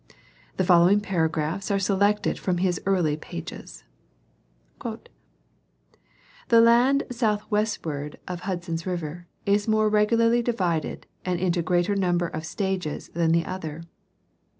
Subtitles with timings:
[0.57, 3.83] The following paragraphs are selected from his early pages:"
[6.49, 11.95] The land south westward of Hudson's River is more regularly divided and into a greater
[11.95, 13.83] number of stages than the other.